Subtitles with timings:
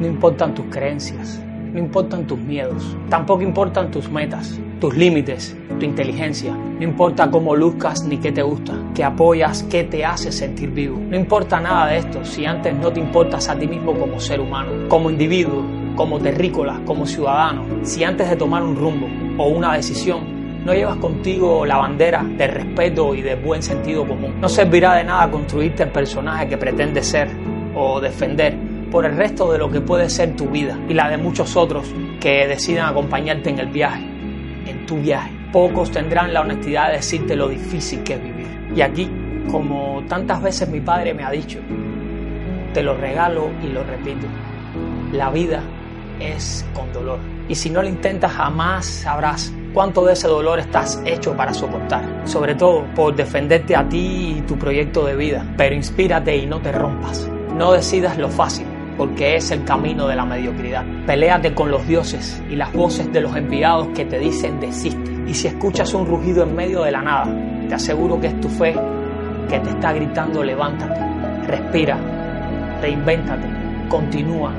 [0.00, 1.42] No importan tus creencias,
[1.72, 6.54] no importan tus miedos, tampoco importan tus metas, tus límites, tu inteligencia.
[6.54, 11.00] No importa cómo luzcas ni qué te gusta, qué apoyas, qué te hace sentir vivo.
[11.10, 14.40] No importa nada de esto si antes no te importas a ti mismo como ser
[14.40, 15.64] humano, como individuo,
[15.96, 17.64] como terrícola, como ciudadano.
[17.82, 22.46] Si antes de tomar un rumbo o una decisión no llevas contigo la bandera de
[22.46, 24.40] respeto y de buen sentido común.
[24.40, 27.28] No servirá de nada construirte el personaje que pretendes ser
[27.74, 31.18] o defender por el resto de lo que puede ser tu vida y la de
[31.18, 34.04] muchos otros que decidan acompañarte en el viaje,
[34.66, 35.30] en tu viaje.
[35.52, 38.46] Pocos tendrán la honestidad de decirte lo difícil que es vivir.
[38.74, 39.10] Y aquí,
[39.50, 41.58] como tantas veces mi padre me ha dicho,
[42.72, 44.26] te lo regalo y lo repito,
[45.12, 45.62] la vida
[46.20, 47.18] es con dolor.
[47.48, 52.22] Y si no lo intentas jamás sabrás cuánto de ese dolor estás hecho para soportar.
[52.24, 55.46] Sobre todo por defenderte a ti y tu proyecto de vida.
[55.56, 57.30] Pero inspírate y no te rompas.
[57.56, 58.67] No decidas lo fácil
[58.98, 60.84] porque es el camino de la mediocridad.
[61.06, 65.10] Peléate con los dioses y las voces de los enviados que te dicen desiste.
[65.26, 67.32] Y si escuchas un rugido en medio de la nada,
[67.68, 68.74] te aseguro que es tu fe
[69.48, 71.00] que te está gritando levántate,
[71.46, 71.96] respira,
[72.82, 73.46] reinvéntate,
[73.88, 74.52] continúa.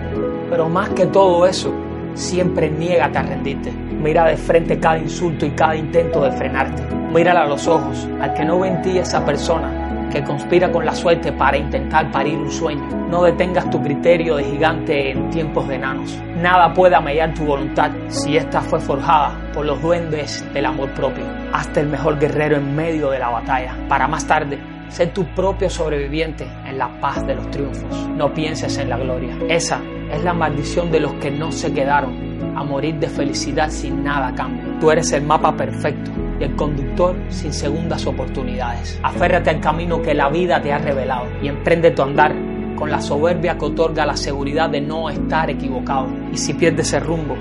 [0.49, 1.73] Pero más que todo eso,
[2.13, 3.71] siempre niégate a rendirte.
[3.71, 6.81] Mira de frente cada insulto y cada intento de frenarte.
[7.13, 10.85] Mírala a los ojos, al que no ve en ti esa persona que conspira con
[10.85, 12.87] la suerte para intentar parir un sueño.
[13.09, 16.17] No detengas tu criterio de gigante en tiempos de enanos.
[16.37, 21.25] Nada puede amellar tu voluntad si esta fue forjada por los duendes del amor propio.
[21.53, 25.69] Hazte el mejor guerrero en medio de la batalla, para más tarde ser tu propio
[25.69, 28.07] sobreviviente en la paz de los triunfos.
[28.15, 29.37] No pienses en la gloria.
[29.47, 29.79] Esa
[30.11, 34.29] es la maldición de los que no se quedaron a morir de felicidad sin nada
[34.29, 34.79] a cambio.
[34.79, 38.99] Tú eres el mapa perfecto el conductor sin segundas oportunidades.
[39.03, 42.35] Aférrate al camino que la vida te ha revelado y emprende tu andar
[42.75, 46.07] con la soberbia que otorga la seguridad de no estar equivocado.
[46.31, 47.35] Y si pierdes el rumbo,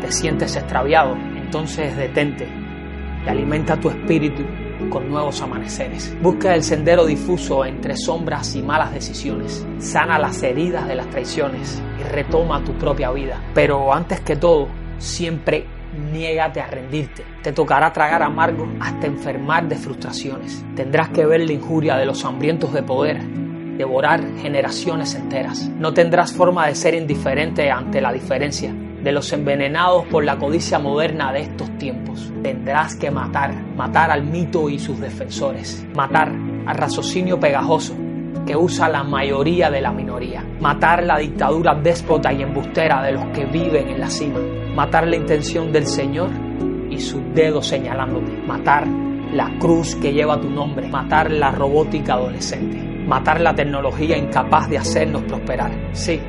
[0.00, 2.46] te sientes extraviado, entonces detente
[3.24, 4.42] y alimenta tu espíritu
[4.90, 6.14] con nuevos amaneceres.
[6.20, 9.66] Busca el sendero difuso entre sombras y malas decisiones.
[9.78, 13.40] Sana las heridas de las traiciones y retoma tu propia vida.
[13.54, 15.66] Pero antes que todo, siempre
[16.12, 17.24] niégate a rendirte.
[17.42, 20.64] Te tocará tragar amargo hasta enfermar de frustraciones.
[20.74, 25.68] Tendrás que ver la injuria de los hambrientos de poder, devorar generaciones enteras.
[25.78, 30.78] No tendrás forma de ser indiferente ante la diferencia de los envenenados por la codicia
[30.78, 32.32] moderna de estos tiempos.
[32.42, 36.32] Tendrás que matar, matar al mito y sus defensores, matar
[36.66, 37.96] al raciocinio pegajoso
[38.46, 43.26] que usa la mayoría de la minoría, matar la dictadura déspota y embustera de los
[43.26, 44.40] que viven en la cima,
[44.74, 46.30] matar la intención del Señor
[46.90, 48.86] y sus dedos señalándote, matar
[49.32, 54.78] la cruz que lleva tu nombre, matar la robótica adolescente, matar la tecnología incapaz de
[54.78, 55.72] hacernos prosperar.
[55.92, 56.20] Sí,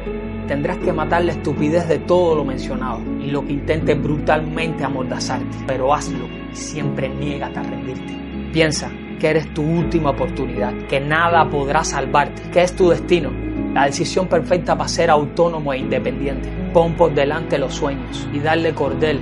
[0.47, 5.58] tendrás que matar la estupidez de todo lo mencionado y lo que intente brutalmente amordazarte,
[5.68, 8.18] pero hazlo y siempre niégate a rendirte.
[8.53, 13.31] Piensa que eres tu última oportunidad, que nada podrá salvarte, que es tu destino,
[13.74, 16.50] la decisión perfecta para ser autónomo e independiente.
[16.74, 19.19] Pon por delante los sueños y darle cordel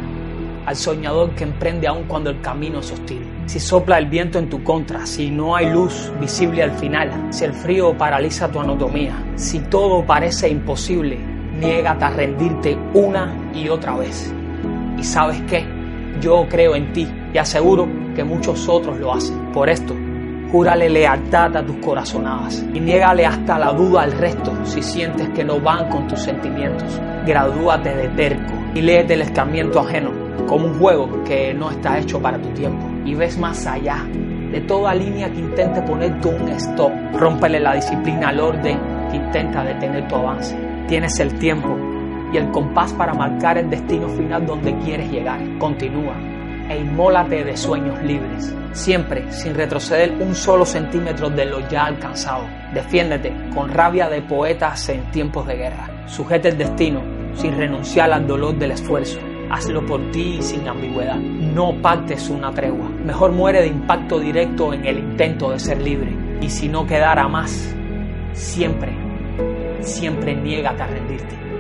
[0.65, 3.21] al soñador que emprende aún cuando el camino es hostil.
[3.45, 7.45] Si sopla el viento en tu contra, si no hay luz visible al final, si
[7.45, 11.17] el frío paraliza tu anatomía, si todo parece imposible,
[11.59, 14.33] niégate a rendirte una y otra vez.
[14.97, 15.65] ¿Y sabes qué?
[16.21, 19.51] Yo creo en ti y aseguro que muchos otros lo hacen.
[19.51, 19.95] Por esto,
[20.51, 25.43] júrale lealtad a tus corazonadas y niégale hasta la duda al resto si sientes que
[25.43, 26.99] no van con tus sentimientos.
[27.25, 30.11] Gradúate de terco y léete el escarmiento ajeno
[30.47, 34.05] como un juego que no está hecho para tu tiempo y ves más allá
[34.51, 36.91] de toda línea que intente ponerte un stop.
[37.13, 38.79] Rómpele la disciplina al orden
[39.09, 40.57] que intenta detener tu avance.
[40.87, 41.77] Tienes el tiempo
[42.33, 45.39] y el compás para marcar el destino final donde quieres llegar.
[45.57, 46.30] Continúa
[46.71, 52.45] e inmólate de sueños libres, siempre sin retroceder un solo centímetro de lo ya alcanzado.
[52.73, 55.89] Defiéndete con rabia de poetas en tiempos de guerra.
[56.07, 57.01] Sujete el destino
[57.35, 59.19] sin renunciar al dolor del esfuerzo.
[59.49, 61.17] Hazlo por ti sin ambigüedad.
[61.17, 62.87] No pactes una tregua.
[63.05, 66.15] Mejor muere de impacto directo en el intento de ser libre.
[66.39, 67.75] Y si no quedara más,
[68.31, 68.95] siempre,
[69.81, 71.50] siempre niégate a rendirte.